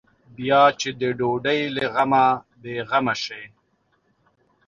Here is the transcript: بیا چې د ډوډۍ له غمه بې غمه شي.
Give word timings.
بیا 0.35 0.61
چې 0.79 0.89
د 1.01 1.03
ډوډۍ 1.19 1.61
له 1.75 1.83
غمه 1.93 2.25
بې 2.61 2.75
غمه 2.89 3.15
شي. 3.23 3.43